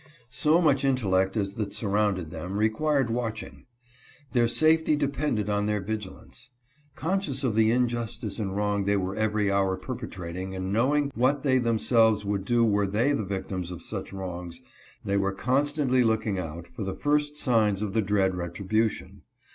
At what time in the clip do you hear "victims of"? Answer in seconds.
13.23-13.83